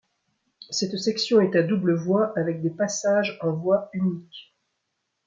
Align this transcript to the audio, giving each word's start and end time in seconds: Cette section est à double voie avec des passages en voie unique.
Cette 0.71 0.97
section 0.97 1.41
est 1.41 1.55
à 1.55 1.61
double 1.61 1.93
voie 1.93 2.33
avec 2.35 2.63
des 2.63 2.71
passages 2.71 3.37
en 3.41 3.51
voie 3.51 3.91
unique. 3.93 4.51